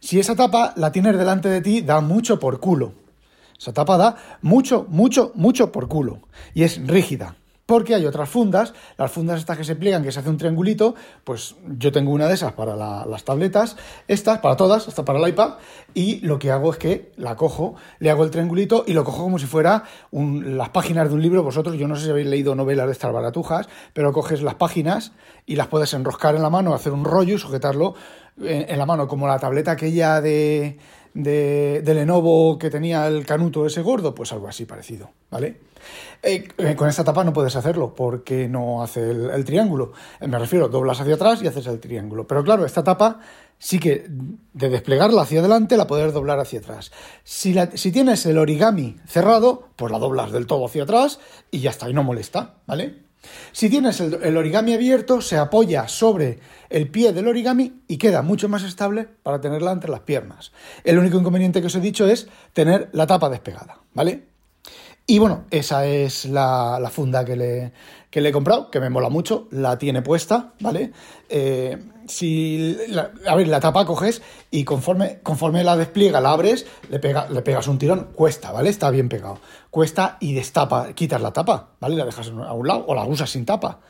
si 0.00 0.18
esa 0.18 0.34
tapa 0.34 0.72
la 0.76 0.90
tienes 0.90 1.16
delante 1.16 1.48
de 1.48 1.60
ti, 1.60 1.82
da 1.82 2.00
mucho 2.00 2.38
por 2.40 2.58
culo. 2.58 2.94
Esa 3.58 3.72
tapa 3.72 3.96
da 3.96 4.16
mucho, 4.42 4.86
mucho, 4.88 5.30
mucho 5.36 5.70
por 5.70 5.88
culo. 5.88 6.20
Y 6.54 6.64
es 6.64 6.84
rígida 6.84 7.36
porque 7.66 7.94
hay 7.94 8.06
otras 8.06 8.28
fundas, 8.28 8.74
las 8.98 9.10
fundas 9.10 9.38
estas 9.40 9.56
que 9.56 9.64
se 9.64 9.76
pliegan, 9.76 10.02
que 10.02 10.12
se 10.12 10.20
hace 10.20 10.28
un 10.28 10.36
triangulito, 10.36 10.94
pues 11.24 11.54
yo 11.78 11.92
tengo 11.92 12.10
una 12.10 12.28
de 12.28 12.34
esas 12.34 12.52
para 12.52 12.76
las 12.76 13.24
tabletas, 13.24 13.76
estas 14.08 14.38
para 14.40 14.56
todas, 14.56 14.88
hasta 14.88 15.04
para 15.04 15.18
el 15.18 15.28
iPad, 15.28 15.54
y 15.94 16.20
lo 16.20 16.38
que 16.38 16.50
hago 16.50 16.72
es 16.72 16.78
que 16.78 17.12
la 17.16 17.36
cojo, 17.36 17.74
le 17.98 18.10
hago 18.10 18.24
el 18.24 18.30
triangulito 18.30 18.84
y 18.86 18.92
lo 18.92 19.04
cojo 19.04 19.22
como 19.22 19.38
si 19.38 19.46
fuera 19.46 19.84
las 20.12 20.70
páginas 20.70 21.08
de 21.08 21.14
un 21.14 21.22
libro. 21.22 21.42
Vosotros, 21.42 21.76
yo 21.76 21.88
no 21.88 21.96
sé 21.96 22.04
si 22.04 22.10
habéis 22.10 22.26
leído 22.26 22.54
novelas 22.54 22.86
de 22.86 22.92
estas 22.92 23.12
baratujas, 23.12 23.68
pero 23.92 24.12
coges 24.12 24.42
las 24.42 24.56
páginas 24.56 25.12
y 25.46 25.56
las 25.56 25.68
puedes 25.68 25.94
enroscar 25.94 26.34
en 26.34 26.42
la 26.42 26.50
mano, 26.50 26.74
hacer 26.74 26.92
un 26.92 27.04
rollo 27.04 27.34
y 27.34 27.38
sujetarlo 27.38 27.94
en 28.42 28.78
la 28.78 28.86
mano, 28.86 29.08
como 29.08 29.28
la 29.28 29.38
tableta 29.38 29.72
aquella 29.72 30.20
de 30.20 30.78
de, 31.14 31.82
Lenovo 31.84 32.58
que 32.58 32.70
tenía 32.70 33.06
el 33.06 33.26
canuto 33.26 33.66
ese 33.66 33.82
gordo, 33.82 34.14
pues 34.14 34.32
algo 34.32 34.48
así 34.48 34.64
parecido, 34.64 35.10
¿vale? 35.30 35.60
Eh, 36.22 36.48
eh, 36.58 36.76
con 36.76 36.88
esta 36.88 37.04
tapa 37.04 37.24
no 37.24 37.32
puedes 37.32 37.56
hacerlo 37.56 37.94
porque 37.94 38.48
no 38.48 38.82
hace 38.82 39.10
el, 39.10 39.44
triángulo. 39.44 39.92
Eh, 40.20 40.28
me 40.28 40.38
refiero, 40.38 40.68
doblas 40.68 41.00
hacia 41.00 41.14
atrás 41.14 41.42
y 41.42 41.48
haces 41.48 41.66
el 41.66 41.80
triángulo. 41.80 42.26
Pero 42.26 42.44
claro, 42.44 42.64
esta 42.64 42.84
tapa 42.84 43.20
sí 43.58 43.78
que 43.78 44.06
de 44.08 44.68
desplegarla 44.68 45.22
hacia 45.22 45.40
adelante 45.40 45.76
la 45.76 45.86
puedes 45.86 46.12
doblar 46.12 46.38
hacia 46.38 46.60
atrás. 46.60 46.92
Si, 47.24 47.54
si 47.74 47.92
tienes 47.92 48.24
el 48.26 48.38
origami 48.38 48.96
cerrado, 49.06 49.68
pues 49.76 49.90
la 49.92 49.98
doblas 49.98 50.32
del 50.32 50.46
todo 50.46 50.66
hacia 50.66 50.84
atrás 50.84 51.18
y 51.50 51.60
ya 51.60 51.70
está, 51.70 51.90
y 51.90 51.94
no 51.94 52.04
molesta, 52.04 52.54
¿vale? 52.66 53.11
Si 53.52 53.68
tienes 53.70 54.00
el, 54.00 54.36
origami 54.36 54.74
abierto, 54.74 55.20
se 55.20 55.36
apoya 55.36 55.88
sobre 55.88 56.40
el 56.70 56.88
pie 56.88 57.12
del 57.12 57.28
origami 57.28 57.82
y 57.86 57.98
queda 57.98 58.22
mucho 58.22 58.48
más 58.48 58.62
estable 58.62 59.08
para 59.22 59.40
tenerla 59.40 59.72
entre 59.72 59.90
las 59.90 60.00
piernas. 60.00 60.52
El 60.84 60.98
único 60.98 61.18
inconveniente 61.18 61.60
que 61.60 61.66
os 61.66 61.74
he 61.74 61.80
dicho 61.80 62.06
es 62.06 62.28
tener 62.52 62.88
la 62.92 63.06
tapa 63.06 63.28
despegada, 63.28 63.78
¿vale? 63.94 64.24
Y 65.06 65.18
bueno, 65.18 65.44
esa 65.50 65.86
es 65.86 66.26
la, 66.26 66.88
funda 66.92 67.24
que 67.24 67.36
le, 67.36 67.72
le, 68.12 68.28
he 68.28 68.32
comprado, 68.32 68.70
que 68.70 68.80
me 68.80 68.88
mola 68.88 69.08
mucho, 69.08 69.48
la 69.50 69.76
tiene 69.76 70.00
puesta, 70.00 70.54
¿vale? 70.60 70.92
Eh, 71.28 71.76
si 72.06 72.76
a 73.26 73.34
ver, 73.34 73.48
la 73.48 73.60
tapa 73.60 73.84
coges 73.84 74.22
y 74.50 74.64
conforme, 74.64 75.20
conforme 75.22 75.64
la 75.64 75.76
despliega, 75.76 76.20
la 76.20 76.32
abres, 76.32 76.66
le, 76.88 76.98
pega, 76.98 77.28
le 77.28 77.42
pegas 77.42 77.68
un 77.68 77.78
tirón, 77.78 78.08
cuesta, 78.14 78.52
¿vale? 78.52 78.70
Está 78.70 78.90
bien 78.90 79.08
pegado. 79.08 79.38
Cuesta 79.70 80.16
y 80.20 80.34
destapa, 80.34 80.92
quitas 80.92 81.20
la 81.20 81.32
tapa, 81.32 81.70
¿vale? 81.80 81.96
La 81.96 82.04
dejas 82.04 82.28
a 82.28 82.52
un 82.52 82.66
lado 82.66 82.84
o 82.86 82.94
la 82.94 83.04
usas 83.04 83.30
sin 83.30 83.46
tapa. 83.46 83.80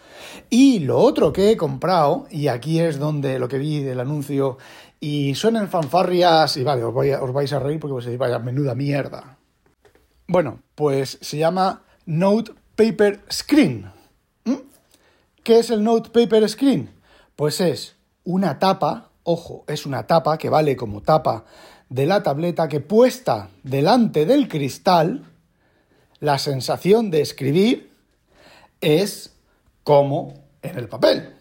Y 0.50 0.80
lo 0.80 0.98
otro 0.98 1.32
que 1.32 1.50
he 1.50 1.56
comprado, 1.56 2.26
y 2.30 2.48
aquí 2.48 2.80
es 2.80 2.98
donde 2.98 3.38
lo 3.38 3.48
que 3.48 3.58
vi 3.58 3.80
del 3.80 4.00
anuncio, 4.00 4.58
y 5.00 5.34
suenan 5.34 5.68
fanfarrias, 5.68 6.56
y 6.56 6.62
vale, 6.62 6.84
os, 6.84 7.32
vais 7.32 7.52
a 7.52 7.58
reír 7.58 7.80
porque 7.80 7.94
os 7.94 8.04
decís, 8.04 8.18
vaya, 8.18 8.38
menuda 8.38 8.74
mierda. 8.74 9.38
Bueno, 10.28 10.60
pues 10.74 11.18
se 11.20 11.38
llama 11.38 11.82
Note 12.06 12.52
Paper 12.76 13.20
Screen. 13.30 13.90
¿Mm? 14.44 14.58
¿Qué 15.42 15.58
es 15.58 15.70
el 15.70 15.82
Note 15.82 16.10
Paper 16.10 16.48
Screen? 16.48 16.90
Pues 17.34 17.60
es 17.60 17.96
una 18.24 18.58
tapa, 18.58 19.10
ojo, 19.24 19.64
es 19.66 19.86
una 19.86 20.06
tapa 20.06 20.38
que 20.38 20.50
vale 20.50 20.76
como 20.76 21.02
tapa 21.02 21.44
de 21.88 22.06
la 22.06 22.22
tableta 22.22 22.68
que 22.68 22.80
puesta 22.80 23.50
delante 23.62 24.24
del 24.24 24.48
cristal, 24.48 25.26
la 26.20 26.38
sensación 26.38 27.10
de 27.10 27.20
escribir 27.20 27.92
es 28.80 29.34
como 29.84 30.34
en 30.62 30.78
el 30.78 30.88
papel. 30.88 31.34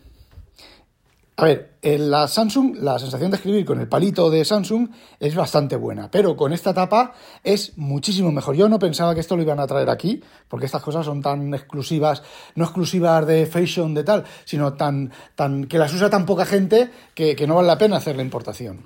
A 1.38 1.46
ver, 1.46 1.78
en 1.82 2.12
la 2.12 2.28
Samsung, 2.28 2.78
la 2.82 3.00
sensación 3.00 3.32
de 3.32 3.38
escribir 3.38 3.66
con 3.66 3.80
el 3.80 3.88
palito 3.88 4.30
de 4.30 4.46
Samsung 4.46 4.90
es 5.20 5.34
bastante 5.34 5.76
buena, 5.76 6.12
pero 6.12 6.36
con 6.36 6.54
esta 6.54 6.74
tapa 6.74 7.14
es 7.44 7.78
muchísimo 7.78 8.32
mejor. 8.32 8.56
Yo 8.56 8.70
no 8.70 8.78
pensaba 8.78 9.16
que 9.16 9.22
esto 9.22 9.36
lo 9.36 9.42
iban 9.42 9.60
a 9.60 9.66
traer 9.66 9.90
aquí, 9.90 10.22
porque 10.48 10.68
estas 10.68 10.84
cosas 10.84 11.06
son 11.06 11.22
tan 11.22 11.54
exclusivas, 11.54 12.22
no 12.56 12.66
exclusivas 12.66 13.26
de 13.26 13.48
fashion, 13.48 13.94
de 13.94 14.04
tal, 14.04 14.26
sino 14.46 14.74
tan, 14.74 15.12
tan 15.36 15.66
que 15.66 15.80
las 15.80 15.94
usa 15.94 16.10
tan 16.10 16.26
poca 16.26 16.46
gente 16.46 16.92
que, 17.16 17.36
que 17.36 17.48
no 17.48 17.56
vale 17.56 17.68
la 17.70 17.78
pena 17.78 17.98
hacer 17.98 18.16
la 18.18 18.24
importación. 18.24 18.86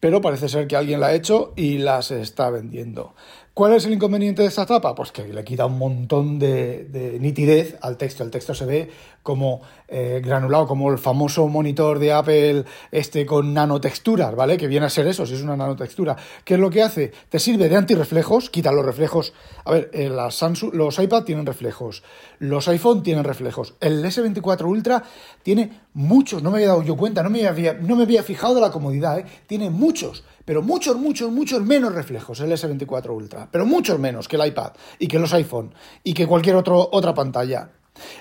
Pero 0.00 0.22
parece 0.22 0.48
ser 0.48 0.66
que 0.66 0.76
alguien 0.76 1.00
la 1.00 1.08
ha 1.08 1.14
hecho 1.14 1.52
y 1.56 1.76
las 1.76 2.10
está 2.10 2.48
vendiendo. 2.48 3.14
¿Cuál 3.52 3.74
es 3.74 3.84
el 3.84 3.92
inconveniente 3.92 4.42
de 4.42 4.48
esta 4.48 4.64
tapa? 4.64 4.94
Pues 4.94 5.10
que 5.10 5.24
le 5.24 5.42
quita 5.42 5.66
un 5.66 5.76
montón 5.76 6.38
de, 6.38 7.18
nitidez 7.20 7.76
al 7.82 7.96
texto. 7.96 8.22
El 8.22 8.30
texto 8.30 8.54
se 8.54 8.64
ve 8.64 8.90
como 9.24 9.60
eh, 9.88 10.22
granulado, 10.24 10.68
como 10.68 10.90
el 10.90 10.98
famoso 10.98 11.48
monitor 11.48 11.98
de 11.98 12.12
Apple 12.12 12.64
este 12.92 13.26
con 13.26 13.52
nanotexturas, 13.52 14.36
¿vale? 14.36 14.56
Que 14.56 14.68
viene 14.68 14.86
a 14.86 14.88
ser 14.88 15.08
eso, 15.08 15.26
si 15.26 15.34
es 15.34 15.42
una 15.42 15.56
nanotextura. 15.56 16.16
¿Qué 16.44 16.54
es 16.54 16.60
lo 16.60 16.70
que 16.70 16.80
hace? 16.80 17.12
Te 17.28 17.40
sirve 17.40 17.68
de 17.68 17.76
antirreflejos, 17.76 18.50
quita 18.50 18.70
los 18.70 18.84
reflejos. 18.84 19.34
A 19.64 19.72
ver, 19.72 19.90
eh, 19.92 20.10
Samsung, 20.30 20.72
los 20.72 20.98
iPad 21.00 21.24
tienen 21.24 21.44
reflejos, 21.44 22.04
los 22.38 22.68
iPhone 22.68 23.02
tienen 23.02 23.24
reflejos. 23.24 23.74
El 23.80 24.04
S24 24.04 24.64
Ultra 24.64 25.02
tiene 25.42 25.80
muchos, 25.92 26.42
no 26.42 26.52
me 26.52 26.58
había 26.58 26.68
dado 26.68 26.82
yo 26.82 26.96
cuenta, 26.96 27.24
no 27.24 27.30
me 27.30 27.46
había, 27.46 27.74
no 27.74 27.96
me 27.96 28.04
había 28.04 28.22
fijado 28.22 28.54
de 28.54 28.60
la 28.60 28.70
comodidad, 28.70 29.18
¿eh? 29.18 29.26
Tiene 29.48 29.70
muchos 29.70 30.24
pero 30.50 30.62
muchos, 30.62 30.96
muchos, 30.96 31.30
muchos 31.30 31.62
menos 31.62 31.94
reflejos 31.94 32.40
el 32.40 32.50
S24 32.50 33.10
Ultra, 33.10 33.48
pero 33.48 33.64
muchos 33.64 34.00
menos 34.00 34.26
que 34.26 34.34
el 34.34 34.48
iPad 34.48 34.72
y 34.98 35.06
que 35.06 35.20
los 35.20 35.32
iPhone 35.32 35.72
y 36.02 36.12
que 36.12 36.26
cualquier 36.26 36.56
otro, 36.56 36.88
otra 36.90 37.14
pantalla. 37.14 37.70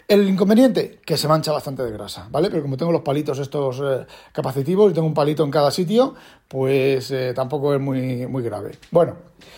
El 0.07 0.29
inconveniente, 0.29 0.99
que 1.03 1.17
se 1.17 1.27
mancha 1.27 1.51
bastante 1.51 1.81
de 1.81 1.89
grasa, 1.89 2.27
¿vale? 2.29 2.51
Pero 2.51 2.61
como 2.61 2.77
tengo 2.77 2.91
los 2.91 3.01
palitos 3.01 3.39
estos 3.39 3.81
eh, 3.83 4.05
capacitivos 4.31 4.91
y 4.91 4.93
tengo 4.93 5.07
un 5.07 5.13
palito 5.15 5.43
en 5.43 5.49
cada 5.49 5.71
sitio, 5.71 6.13
pues 6.47 7.09
eh, 7.09 7.33
tampoco 7.33 7.73
es 7.73 7.81
muy, 7.81 8.27
muy 8.27 8.43
grave. 8.43 8.77
Bueno, 8.91 9.15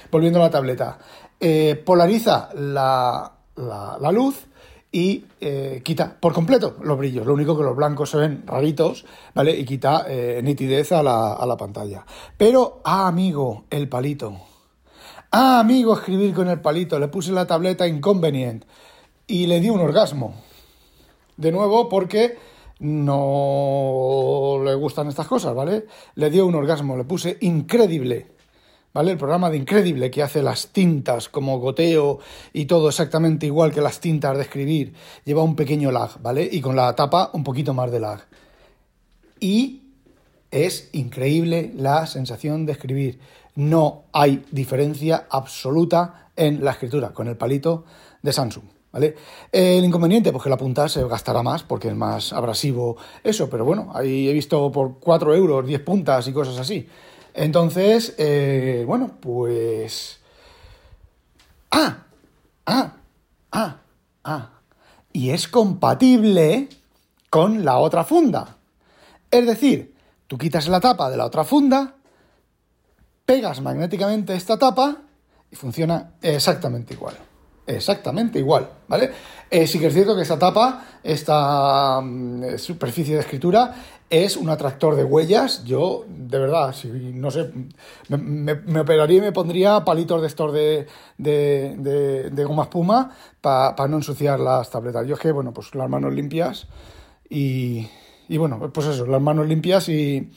volviendo 0.09 0.39
a 0.39 0.43
la 0.43 0.49
tableta. 0.49 0.97
Eh, 1.41 1.75
polariza 1.85 2.51
la, 2.55 3.33
la 3.57 4.11
luz 4.13 4.45
y 4.91 5.25
eh, 5.39 5.81
quita 5.83 6.17
por 6.19 6.33
completo 6.33 6.75
los 6.83 6.97
brillos. 6.97 7.25
Lo 7.25 7.33
único 7.33 7.57
que 7.57 7.63
los 7.63 7.75
blancos 7.75 8.09
se 8.09 8.17
ven 8.17 8.43
raritos, 8.45 9.05
¿vale? 9.33 9.57
Y 9.57 9.63
quita 9.63 10.05
eh, 10.07 10.41
nitidez 10.43 10.91
a 10.91 11.01
la, 11.01 11.33
a 11.33 11.45
la, 11.45 11.55
pantalla. 11.55 12.05
Pero, 12.37 12.81
ah, 12.83 13.07
amigo, 13.07 13.65
el 13.69 13.87
palito. 13.87 14.37
Ah, 15.31 15.59
amigo, 15.61 15.93
escribir 15.93 16.33
con 16.33 16.49
el 16.49 16.59
palito. 16.59 16.99
Le 16.99 17.07
puse 17.07 17.31
la 17.31 17.47
tableta 17.47 17.87
inconvenient 17.87 18.65
y 19.27 19.47
le 19.47 19.61
di 19.61 19.69
un 19.69 19.79
orgasmo. 19.79 20.35
De 21.37 21.51
nuevo, 21.51 21.87
porque 21.87 22.37
no 22.79 24.59
le 24.65 24.73
gustan 24.75 25.07
estas 25.07 25.27
cosas, 25.27 25.55
¿vale? 25.55 25.85
Le 26.15 26.29
dio 26.29 26.45
un 26.45 26.55
orgasmo, 26.55 26.97
le 26.97 27.05
puse 27.05 27.37
increíble. 27.41 28.30
¿Vale? 28.93 29.11
El 29.11 29.17
programa 29.17 29.49
de 29.49 29.57
Incredible 29.57 30.11
que 30.11 30.23
hace 30.23 30.41
las 30.41 30.67
tintas 30.67 31.29
como 31.29 31.59
goteo 31.59 32.19
y 32.53 32.65
todo 32.65 32.89
exactamente 32.89 33.45
igual 33.45 33.71
que 33.71 33.81
las 33.81 33.99
tintas 33.99 34.35
de 34.37 34.43
escribir, 34.43 34.93
lleva 35.25 35.43
un 35.43 35.55
pequeño 35.55 35.91
lag, 35.91 36.21
¿vale? 36.21 36.47
Y 36.51 36.61
con 36.61 36.75
la 36.75 36.95
tapa 36.95 37.29
un 37.33 37.43
poquito 37.43 37.73
más 37.73 37.91
de 37.91 37.99
lag. 37.99 38.25
Y 39.39 39.81
es 40.51 40.89
increíble 40.93 41.71
la 41.75 42.05
sensación 42.05 42.65
de 42.65 42.73
escribir. 42.73 43.19
No 43.55 44.03
hay 44.11 44.43
diferencia 44.51 45.25
absoluta 45.29 46.29
en 46.35 46.63
la 46.63 46.71
escritura 46.71 47.09
con 47.13 47.27
el 47.27 47.37
palito 47.37 47.85
de 48.21 48.33
Samsung. 48.33 48.63
¿Vale? 48.91 49.15
El 49.53 49.85
inconveniente, 49.85 50.33
pues 50.33 50.43
que 50.43 50.49
la 50.49 50.57
punta 50.57 50.89
se 50.89 51.07
gastará 51.07 51.41
más 51.41 51.63
porque 51.63 51.87
es 51.87 51.95
más 51.95 52.33
abrasivo 52.33 52.97
eso, 53.23 53.49
pero 53.49 53.63
bueno, 53.63 53.89
ahí 53.95 54.27
he 54.27 54.33
visto 54.33 54.69
por 54.69 54.99
4 54.99 55.33
euros 55.33 55.65
10 55.65 55.81
puntas 55.81 56.27
y 56.27 56.33
cosas 56.33 56.57
así. 56.59 56.89
Entonces, 57.33 58.15
eh, 58.17 58.83
bueno, 58.85 59.11
pues... 59.19 60.19
Ah, 61.71 62.03
ah, 62.65 62.93
ah, 63.51 63.77
ah. 64.23 64.49
Y 65.13 65.29
es 65.31 65.47
compatible 65.47 66.69
con 67.29 67.63
la 67.63 67.77
otra 67.77 68.03
funda. 68.03 68.57
Es 69.29 69.45
decir, 69.45 69.95
tú 70.27 70.37
quitas 70.37 70.67
la 70.67 70.81
tapa 70.81 71.09
de 71.09 71.17
la 71.17 71.25
otra 71.25 71.43
funda, 71.43 71.95
pegas 73.25 73.61
magnéticamente 73.61 74.35
esta 74.35 74.57
tapa 74.57 74.97
y 75.49 75.55
funciona 75.55 76.11
exactamente 76.21 76.93
igual. 76.93 77.15
Exactamente 77.75 78.39
igual, 78.39 78.69
¿vale? 78.87 79.11
Eh, 79.49 79.67
sí 79.67 79.79
que 79.79 79.87
es 79.87 79.93
cierto 79.93 80.15
que 80.15 80.21
esta 80.21 80.39
tapa, 80.39 80.85
esta 81.03 81.99
mm, 82.01 82.57
superficie 82.57 83.15
de 83.15 83.21
escritura, 83.21 83.73
es 84.09 84.35
un 84.35 84.49
atractor 84.49 84.95
de 84.95 85.03
huellas. 85.03 85.63
Yo, 85.63 86.05
de 86.07 86.37
verdad, 86.37 86.73
si 86.73 86.87
no 86.89 87.31
sé, 87.31 87.49
me, 88.09 88.79
operaría 88.79 89.17
y 89.17 89.21
me 89.21 89.31
pondría 89.31 89.83
palitos 89.85 90.21
de 90.21 90.27
estos 90.27 90.53
de, 90.53 90.87
de, 91.17 92.43
goma 92.43 92.63
espuma 92.63 93.11
para 93.39 93.87
no 93.87 93.97
ensuciar 93.97 94.39
las 94.39 94.69
tabletas. 94.69 95.07
Yo 95.07 95.15
es 95.15 95.19
que, 95.19 95.31
bueno, 95.31 95.53
pues 95.53 95.73
las 95.75 95.89
manos 95.89 96.13
limpias 96.13 96.67
y, 97.29 97.87
y 98.27 98.37
bueno, 98.37 98.71
pues 98.73 98.87
eso, 98.87 99.05
las 99.05 99.21
manos 99.21 99.47
limpias 99.47 99.87
y, 99.87 100.29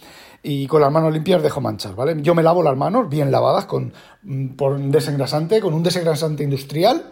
y 0.43 0.67
con 0.67 0.81
las 0.81 0.93
manos 0.93 1.13
limpias 1.13 1.43
dejo 1.43 1.61
manchas, 1.61 1.97
¿vale? 1.97 2.17
Yo 2.21 2.35
me 2.35 2.43
lavo 2.43 2.63
las 2.63 2.77
manos 2.77 3.09
bien 3.09 3.33
lavadas 3.33 3.65
con 3.65 3.93
mm, 4.23 4.49
por 4.51 4.79
desengrasante, 4.79 5.61
con 5.61 5.73
un 5.75 5.83
desengrasante 5.83 6.45
industrial 6.45 7.11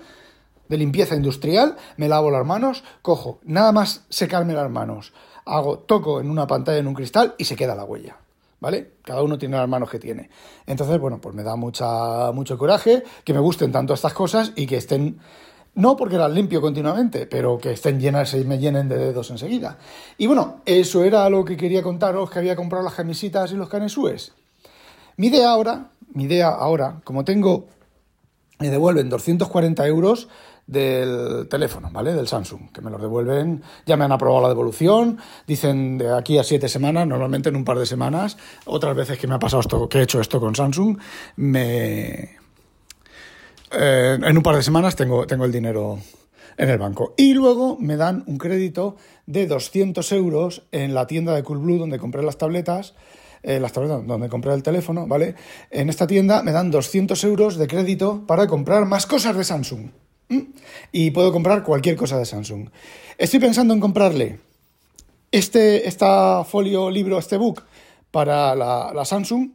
de 0.72 0.78
limpieza 0.78 1.14
industrial, 1.14 1.76
me 1.96 2.08
lavo 2.08 2.30
las 2.30 2.44
manos, 2.44 2.82
cojo, 3.02 3.38
nada 3.44 3.70
más 3.70 4.04
secarme 4.08 4.54
las 4.54 4.70
manos 4.70 5.12
hago, 5.44 5.78
toco 5.78 6.20
en 6.20 6.30
una 6.30 6.46
pantalla, 6.46 6.78
en 6.78 6.86
un 6.86 6.94
cristal 6.94 7.34
y 7.38 7.44
se 7.44 7.56
queda 7.56 7.74
la 7.74 7.84
huella. 7.84 8.16
¿Vale? 8.60 8.92
Cada 9.02 9.22
uno 9.22 9.38
tiene 9.38 9.56
las 9.56 9.68
manos 9.68 9.90
que 9.90 9.98
tiene. 9.98 10.30
Entonces, 10.66 11.00
bueno, 11.00 11.20
pues 11.20 11.34
me 11.34 11.42
da 11.42 11.56
mucha, 11.56 12.30
mucho 12.30 12.56
coraje 12.56 13.02
que 13.24 13.34
me 13.34 13.40
gusten 13.40 13.72
tanto 13.72 13.92
estas 13.92 14.12
cosas 14.12 14.52
y 14.54 14.66
que 14.66 14.76
estén, 14.76 15.18
no 15.74 15.96
porque 15.96 16.16
las 16.16 16.30
limpio 16.30 16.60
continuamente, 16.60 17.26
pero 17.26 17.58
que 17.58 17.72
estén 17.72 17.98
llenas 17.98 18.34
y 18.34 18.44
me 18.44 18.58
llenen 18.58 18.88
de 18.88 18.98
dedos 18.98 19.30
enseguida. 19.32 19.78
Y 20.16 20.28
bueno, 20.28 20.60
eso 20.64 21.02
era 21.02 21.28
lo 21.28 21.44
que 21.44 21.56
quería 21.56 21.82
contaros 21.82 22.30
que 22.30 22.38
había 22.38 22.54
comprado 22.54 22.84
las 22.84 22.94
camisitas 22.94 23.50
y 23.50 23.56
los 23.56 23.68
canesúes. 23.68 24.32
Mi 25.16 25.26
idea 25.26 25.50
ahora, 25.50 25.90
mi 26.14 26.24
idea 26.24 26.48
ahora, 26.50 27.00
como 27.02 27.24
tengo, 27.24 27.66
me 28.60 28.70
devuelven 28.70 29.08
240 29.08 29.84
euros, 29.88 30.28
del 30.66 31.48
teléfono, 31.48 31.90
¿vale? 31.92 32.14
Del 32.14 32.28
Samsung, 32.28 32.70
que 32.72 32.80
me 32.80 32.90
lo 32.90 32.98
devuelven, 32.98 33.62
ya 33.86 33.96
me 33.96 34.04
han 34.04 34.12
aprobado 34.12 34.42
la 34.42 34.48
devolución, 34.48 35.18
dicen 35.46 35.98
de 35.98 36.14
aquí 36.14 36.38
a 36.38 36.44
siete 36.44 36.68
semanas, 36.68 37.06
normalmente 37.06 37.48
en 37.48 37.56
un 37.56 37.64
par 37.64 37.78
de 37.78 37.86
semanas, 37.86 38.36
otras 38.64 38.96
veces 38.96 39.18
que 39.18 39.26
me 39.26 39.34
ha 39.34 39.38
pasado 39.38 39.60
esto, 39.60 39.88
que 39.88 39.98
he 39.98 40.02
hecho 40.02 40.20
esto 40.20 40.40
con 40.40 40.54
Samsung, 40.54 40.98
me... 41.36 42.40
Eh, 43.74 44.18
en 44.22 44.36
un 44.36 44.42
par 44.42 44.56
de 44.56 44.62
semanas 44.62 44.96
tengo, 44.96 45.26
tengo 45.26 45.46
el 45.46 45.52
dinero 45.52 45.98
en 46.56 46.68
el 46.68 46.78
banco. 46.78 47.14
Y 47.16 47.34
luego 47.34 47.78
me 47.80 47.96
dan 47.96 48.24
un 48.26 48.38
crédito 48.38 48.96
de 49.26 49.46
200 49.46 50.12
euros 50.12 50.62
en 50.72 50.94
la 50.94 51.06
tienda 51.06 51.34
de 51.34 51.42
Coolblue 51.42 51.78
donde 51.78 51.98
compré 51.98 52.22
las 52.22 52.38
tabletas, 52.38 52.94
eh, 53.42 53.60
las 53.60 53.72
tabletas 53.72 54.06
donde 54.06 54.28
compré 54.28 54.52
el 54.52 54.62
teléfono, 54.62 55.06
¿vale? 55.06 55.34
En 55.70 55.88
esta 55.88 56.06
tienda 56.06 56.42
me 56.42 56.52
dan 56.52 56.70
200 56.70 57.22
euros 57.24 57.56
de 57.56 57.66
crédito 57.66 58.26
para 58.26 58.46
comprar 58.46 58.84
más 58.84 59.06
cosas 59.06 59.36
de 59.36 59.44
Samsung. 59.44 60.01
Y 60.92 61.10
puedo 61.10 61.32
comprar 61.32 61.62
cualquier 61.62 61.96
cosa 61.96 62.18
de 62.18 62.24
Samsung. 62.24 62.68
Estoy 63.18 63.40
pensando 63.40 63.74
en 63.74 63.80
comprarle 63.80 64.38
este 65.30 65.88
esta 65.88 66.44
folio 66.44 66.90
libro, 66.90 67.18
este 67.18 67.36
book, 67.36 67.62
para 68.10 68.54
la, 68.54 69.04
Samsung. 69.04 69.50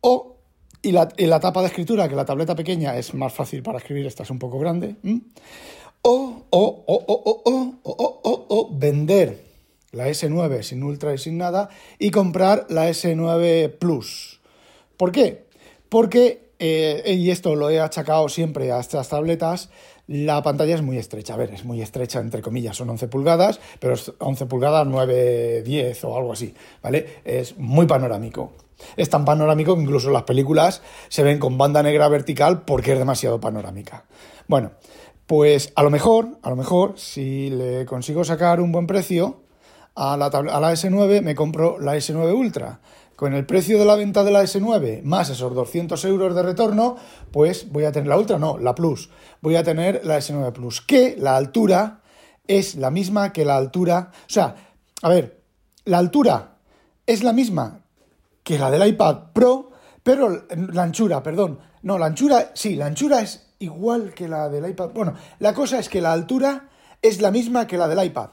O, 0.00 0.36
y 0.80 0.92
la, 0.92 1.08
y 1.16 1.26
la, 1.26 1.40
tapa 1.40 1.60
de 1.60 1.68
escritura, 1.68 2.08
que 2.08 2.16
la 2.16 2.24
tableta 2.24 2.54
pequeña 2.54 2.96
es 2.96 3.14
más 3.14 3.32
fácil 3.32 3.62
para 3.62 3.78
escribir, 3.78 4.06
esta 4.06 4.22
es 4.22 4.30
un 4.30 4.38
poco 4.38 4.58
grande. 4.58 4.96
O, 6.02 6.42
o, 6.50 6.84
o, 6.86 7.04
o, 7.84 8.46
o, 8.48 8.68
vender 8.72 9.44
la 9.92 10.08
S9 10.08 10.62
sin 10.62 10.82
ultra 10.82 11.14
y 11.14 11.18
sin 11.18 11.38
nada 11.38 11.68
y 11.98 12.10
comprar 12.10 12.66
la 12.70 12.88
S9 12.88 13.78
Plus. 13.78 14.40
¿Por 14.96 15.12
qué? 15.12 15.44
Porque, 15.88 16.51
eh, 16.64 17.14
y 17.14 17.32
esto 17.32 17.56
lo 17.56 17.70
he 17.70 17.80
achacado 17.80 18.28
siempre 18.28 18.70
a 18.70 18.78
estas 18.78 19.08
tabletas, 19.08 19.68
la 20.06 20.44
pantalla 20.44 20.76
es 20.76 20.82
muy 20.82 20.96
estrecha. 20.96 21.34
A 21.34 21.36
ver, 21.36 21.52
es 21.52 21.64
muy 21.64 21.82
estrecha, 21.82 22.20
entre 22.20 22.40
comillas, 22.40 22.76
son 22.76 22.88
11 22.88 23.08
pulgadas, 23.08 23.58
pero 23.80 23.94
es 23.94 24.12
11 24.16 24.46
pulgadas, 24.46 24.86
9, 24.86 25.62
10 25.64 26.04
o 26.04 26.16
algo 26.16 26.34
así, 26.34 26.54
¿vale? 26.80 27.20
Es 27.24 27.58
muy 27.58 27.86
panorámico. 27.86 28.52
Es 28.96 29.10
tan 29.10 29.24
panorámico 29.24 29.74
que 29.74 29.82
incluso 29.82 30.10
las 30.10 30.22
películas 30.22 30.82
se 31.08 31.24
ven 31.24 31.40
con 31.40 31.58
banda 31.58 31.82
negra 31.82 32.06
vertical 32.06 32.62
porque 32.62 32.92
es 32.92 32.98
demasiado 32.98 33.40
panorámica. 33.40 34.04
Bueno, 34.46 34.70
pues 35.26 35.72
a 35.74 35.82
lo 35.82 35.90
mejor, 35.90 36.38
a 36.42 36.50
lo 36.50 36.54
mejor, 36.54 36.96
si 36.96 37.50
le 37.50 37.86
consigo 37.86 38.22
sacar 38.22 38.60
un 38.60 38.70
buen 38.70 38.86
precio 38.86 39.40
a 39.96 40.16
la, 40.16 40.26
a 40.26 40.60
la 40.60 40.72
S9, 40.72 41.22
me 41.22 41.34
compro 41.34 41.80
la 41.80 41.96
S9 41.96 42.32
Ultra. 42.32 42.78
Con 43.22 43.34
el 43.34 43.46
precio 43.46 43.78
de 43.78 43.84
la 43.84 43.94
venta 43.94 44.24
de 44.24 44.32
la 44.32 44.42
S9 44.42 45.04
más 45.04 45.30
esos 45.30 45.54
200 45.54 46.04
euros 46.06 46.34
de 46.34 46.42
retorno, 46.42 46.96
pues 47.30 47.70
voy 47.70 47.84
a 47.84 47.92
tener 47.92 48.08
la 48.08 48.18
Ultra, 48.18 48.36
no, 48.36 48.58
la 48.58 48.74
Plus. 48.74 49.10
Voy 49.40 49.54
a 49.54 49.62
tener 49.62 50.04
la 50.04 50.18
S9 50.18 50.50
Plus, 50.50 50.80
que 50.80 51.14
la 51.16 51.36
altura 51.36 52.00
es 52.48 52.74
la 52.74 52.90
misma 52.90 53.32
que 53.32 53.44
la 53.44 53.56
altura. 53.56 54.10
O 54.26 54.28
sea, 54.28 54.56
a 55.02 55.08
ver, 55.08 55.40
la 55.84 55.98
altura 55.98 56.58
es 57.06 57.22
la 57.22 57.32
misma 57.32 57.84
que 58.42 58.58
la 58.58 58.72
del 58.72 58.88
iPad 58.88 59.30
Pro, 59.32 59.70
pero 60.02 60.44
la 60.72 60.82
anchura, 60.82 61.22
perdón. 61.22 61.60
No, 61.82 61.98
la 61.98 62.06
anchura, 62.06 62.50
sí, 62.54 62.74
la 62.74 62.86
anchura 62.86 63.20
es 63.20 63.54
igual 63.60 64.14
que 64.14 64.26
la 64.26 64.48
del 64.48 64.68
iPad. 64.68 64.90
Bueno, 64.92 65.14
la 65.38 65.54
cosa 65.54 65.78
es 65.78 65.88
que 65.88 66.00
la 66.00 66.12
altura 66.12 66.70
es 67.00 67.20
la 67.20 67.30
misma 67.30 67.68
que 67.68 67.78
la 67.78 67.86
del 67.86 68.04
iPad 68.04 68.30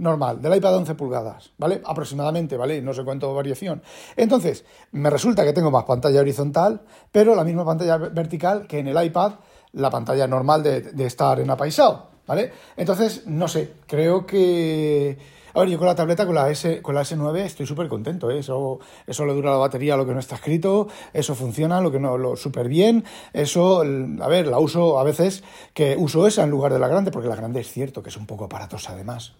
normal, 0.00 0.40
del 0.40 0.56
iPad 0.56 0.76
11 0.76 0.94
pulgadas, 0.94 1.52
¿vale? 1.58 1.80
Aproximadamente, 1.84 2.56
¿vale? 2.56 2.82
No 2.82 2.92
sé 2.94 3.04
cuánto 3.04 3.32
variación. 3.34 3.82
Entonces, 4.16 4.64
me 4.92 5.10
resulta 5.10 5.44
que 5.44 5.52
tengo 5.52 5.70
más 5.70 5.84
pantalla 5.84 6.20
horizontal, 6.20 6.80
pero 7.12 7.34
la 7.34 7.44
misma 7.44 7.64
pantalla 7.64 7.96
vertical 7.98 8.66
que 8.66 8.78
en 8.78 8.88
el 8.88 9.04
iPad, 9.04 9.32
la 9.72 9.90
pantalla 9.90 10.26
normal 10.26 10.62
de, 10.62 10.80
de 10.80 11.06
estar 11.06 11.38
en 11.38 11.50
apaisado, 11.50 12.08
¿vale? 12.26 12.52
Entonces, 12.76 13.26
no 13.26 13.46
sé, 13.46 13.74
creo 13.86 14.26
que 14.26 15.18
a 15.54 15.60
ver, 15.60 15.68
yo 15.68 15.78
con 15.78 15.86
la 15.86 15.94
tableta, 15.94 16.26
con 16.26 16.34
la, 16.34 16.50
S, 16.50 16.82
con 16.82 16.94
la 16.94 17.02
S9, 17.02 17.38
estoy 17.38 17.66
súper 17.66 17.88
contento. 17.88 18.30
¿eh? 18.30 18.38
Eso, 18.38 18.78
eso 19.06 19.26
le 19.26 19.32
dura 19.32 19.50
la 19.50 19.56
batería 19.56 19.96
lo 19.96 20.06
que 20.06 20.12
no 20.12 20.20
está 20.20 20.36
escrito, 20.36 20.88
eso 21.12 21.34
funciona 21.34 21.80
lo 21.80 21.90
que 21.90 21.98
no, 21.98 22.18
lo 22.18 22.36
súper 22.36 22.68
bien. 22.68 23.04
Eso, 23.32 23.80
a 23.82 24.28
ver, 24.28 24.46
la 24.46 24.58
uso 24.58 24.98
a 24.98 25.04
veces, 25.04 25.42
que 25.74 25.96
uso 25.98 26.26
esa 26.26 26.44
en 26.44 26.50
lugar 26.50 26.72
de 26.72 26.78
la 26.78 26.88
grande, 26.88 27.10
porque 27.10 27.28
la 27.28 27.36
grande 27.36 27.60
es 27.60 27.70
cierto 27.70 28.02
que 28.02 28.10
es 28.10 28.16
un 28.16 28.26
poco 28.26 28.44
aparatosa 28.44 28.92
además. 28.92 29.34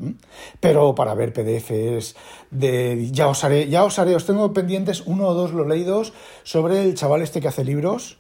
Pero 0.61 0.95
para 0.95 1.15
ver 1.15 1.33
PDFs, 1.33 2.17
de, 2.51 3.09
ya 3.11 3.29
os 3.29 3.45
haré, 3.45 3.69
ya 3.69 3.85
os 3.85 3.99
haré, 3.99 4.15
os 4.15 4.27
tengo 4.27 4.53
pendientes 4.53 5.03
uno 5.07 5.29
o 5.29 5.35
dos 5.35 5.53
los 5.53 5.67
leídos 5.67 6.13
sobre 6.43 6.83
el 6.83 6.95
chaval 6.95 7.23
este 7.23 7.41
que 7.41 7.49
hace 7.49 7.65
libros 7.65 8.19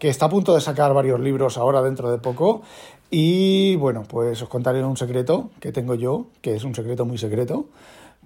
que 0.00 0.08
está 0.08 0.26
a 0.26 0.28
punto 0.30 0.54
de 0.54 0.62
sacar 0.62 0.94
varios 0.94 1.20
libros 1.20 1.58
ahora 1.58 1.82
dentro 1.82 2.10
de 2.10 2.16
poco. 2.18 2.62
Y 3.10 3.74
bueno, 3.76 4.04
pues 4.08 4.40
os 4.40 4.48
contaré 4.48 4.84
un 4.84 4.96
secreto 4.96 5.50
que 5.58 5.72
tengo 5.72 5.94
yo, 5.94 6.26
que 6.40 6.54
es 6.54 6.62
un 6.62 6.74
secreto 6.74 7.04
muy 7.04 7.18
secreto, 7.18 7.68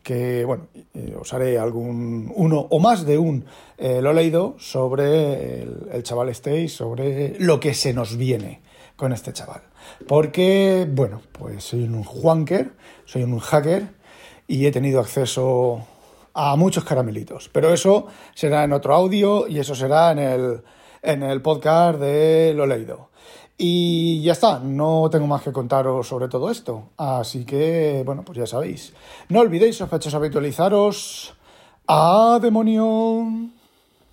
que 0.02 0.44
bueno, 0.44 0.66
eh, 0.92 1.16
os 1.18 1.32
haré 1.32 1.58
algún, 1.58 2.30
uno 2.36 2.66
o 2.70 2.78
más 2.78 3.06
de 3.06 3.16
un, 3.16 3.46
eh, 3.78 4.02
lo 4.02 4.12
leído 4.12 4.56
sobre 4.58 5.62
el, 5.62 6.02
chaval 6.02 6.28
este 6.28 6.68
sobre 6.68 7.38
lo 7.40 7.58
que 7.58 7.72
se 7.72 7.94
nos 7.94 8.18
viene 8.18 8.60
con 8.96 9.12
este 9.12 9.32
chaval. 9.32 9.62
Porque, 10.06 10.86
bueno, 10.90 11.22
pues 11.32 11.64
soy 11.64 11.84
un 11.84 12.04
juanker, 12.04 12.72
soy 13.06 13.22
un 13.22 13.38
hacker 13.38 13.88
y 14.46 14.66
he 14.66 14.70
tenido 14.70 15.00
acceso 15.00 15.86
a 16.34 16.56
muchos 16.56 16.84
caramelitos. 16.84 17.48
Pero 17.48 17.72
eso 17.72 18.06
será 18.34 18.64
en 18.64 18.74
otro 18.74 18.94
audio 18.94 19.48
y 19.48 19.58
eso 19.58 19.74
será 19.74 20.12
en 20.12 20.18
el 20.18 20.62
en 21.04 21.22
el 21.22 21.42
podcast 21.42 22.00
de 22.00 22.54
Lo 22.56 22.66
Leído. 22.66 23.10
Y 23.56 24.20
ya 24.22 24.32
está, 24.32 24.58
no 24.58 25.08
tengo 25.10 25.26
más 25.26 25.42
que 25.42 25.52
contaros 25.52 26.08
sobre 26.08 26.28
todo 26.28 26.50
esto. 26.50 26.90
Así 26.96 27.44
que, 27.44 28.02
bueno, 28.04 28.24
pues 28.24 28.38
ya 28.38 28.46
sabéis. 28.46 28.92
No 29.28 29.40
olvidéis, 29.40 29.76
sospechosos, 29.76 30.14
habitualizaros. 30.14 31.34
¡A 31.86 32.38
demonio! 32.42 33.53